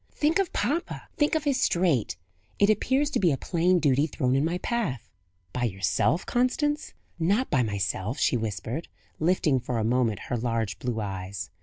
"Think 0.15 0.39
of 0.39 0.51
papa! 0.51 1.03
think 1.15 1.35
of 1.35 1.43
his 1.43 1.61
strait! 1.61 2.17
It 2.57 2.71
appears 2.71 3.11
to 3.11 3.19
be 3.19 3.31
a 3.31 3.37
plain 3.37 3.77
duty 3.77 4.07
thrown 4.07 4.35
in 4.35 4.43
my 4.43 4.57
path." 4.57 5.07
"By 5.53 5.65
yourself, 5.65 6.25
Constance?" 6.25 6.95
"Not 7.19 7.51
by 7.51 7.61
myself," 7.61 8.17
she 8.17 8.35
whispered, 8.35 8.87
lifting 9.19 9.59
for 9.59 9.77
a 9.77 9.83
moment 9.83 10.21
her 10.21 10.37
large 10.37 10.79
blue 10.79 10.99
eyes. 11.01 11.51